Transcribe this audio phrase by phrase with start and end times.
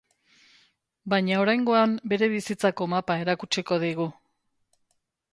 [1.13, 4.09] Baina oraingoan bere bizitzako mapa erakutsiko digu.